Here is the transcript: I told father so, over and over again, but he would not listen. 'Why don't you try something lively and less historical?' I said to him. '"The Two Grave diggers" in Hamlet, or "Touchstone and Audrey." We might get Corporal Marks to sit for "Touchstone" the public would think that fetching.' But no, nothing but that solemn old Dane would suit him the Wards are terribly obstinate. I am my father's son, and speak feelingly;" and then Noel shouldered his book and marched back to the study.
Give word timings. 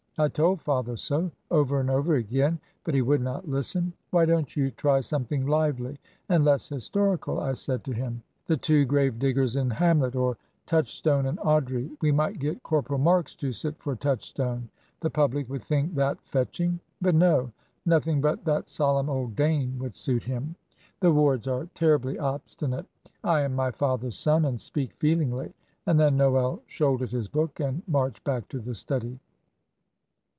I 0.17 0.27
told 0.27 0.61
father 0.61 0.97
so, 0.97 1.31
over 1.49 1.79
and 1.79 1.89
over 1.89 2.13
again, 2.15 2.59
but 2.83 2.93
he 2.93 3.01
would 3.01 3.21
not 3.21 3.49
listen. 3.49 3.91
'Why 4.11 4.25
don't 4.25 4.55
you 4.55 4.69
try 4.69 4.99
something 5.01 5.47
lively 5.47 5.97
and 6.29 6.45
less 6.45 6.69
historical?' 6.69 7.39
I 7.39 7.53
said 7.53 7.83
to 7.85 7.91
him. 7.93 8.21
'"The 8.45 8.57
Two 8.57 8.85
Grave 8.85 9.17
diggers" 9.17 9.55
in 9.55 9.69
Hamlet, 9.71 10.15
or 10.15 10.37
"Touchstone 10.67 11.25
and 11.25 11.39
Audrey." 11.39 11.89
We 12.01 12.11
might 12.11 12.37
get 12.37 12.61
Corporal 12.61 12.99
Marks 12.99 13.33
to 13.35 13.51
sit 13.51 13.79
for 13.79 13.95
"Touchstone" 13.95 14.69
the 14.99 15.09
public 15.09 15.49
would 15.49 15.63
think 15.63 15.95
that 15.95 16.21
fetching.' 16.23 16.79
But 17.01 17.15
no, 17.15 17.51
nothing 17.87 18.21
but 18.21 18.43
that 18.45 18.69
solemn 18.69 19.09
old 19.09 19.35
Dane 19.35 19.79
would 19.79 19.95
suit 19.95 20.23
him 20.25 20.55
the 20.99 21.11
Wards 21.11 21.47
are 21.47 21.67
terribly 21.73 22.19
obstinate. 22.19 22.85
I 23.23 23.41
am 23.41 23.55
my 23.55 23.71
father's 23.71 24.19
son, 24.19 24.43
and 24.45 24.59
speak 24.61 24.93
feelingly;" 24.97 25.53
and 25.87 25.97
then 25.99 26.17
Noel 26.17 26.61
shouldered 26.67 27.11
his 27.11 27.27
book 27.29 27.59
and 27.61 27.81
marched 27.87 28.23
back 28.23 28.47
to 28.49 28.59
the 28.59 28.75
study. 28.75 29.17